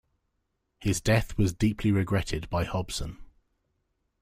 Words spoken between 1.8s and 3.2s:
regretted by Hobson.